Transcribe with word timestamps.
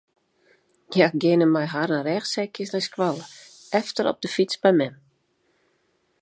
Hja 0.93 1.07
geane 1.21 1.47
mei 1.53 1.67
harren 1.73 2.01
rêchsekjes 2.07 2.71
nei 2.73 2.83
skoalle, 2.87 3.25
efter 3.81 4.05
op 4.13 4.17
de 4.23 4.29
fyts 4.35 4.55
by 4.63 4.71
mem. 4.79 4.95